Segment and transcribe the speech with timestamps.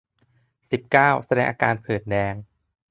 [0.71, 2.35] สิบเก้า แสดงอาการผื่นแดง